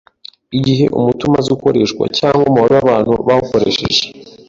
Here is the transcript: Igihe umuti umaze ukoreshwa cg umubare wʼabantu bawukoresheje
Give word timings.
Igihe 0.57 0.85
umuti 0.97 1.21
umaze 1.27 1.49
ukoreshwa 1.57 2.03
cg 2.17 2.35
umubare 2.47 2.73
wʼabantu 2.75 3.13
bawukoresheje 3.27 4.01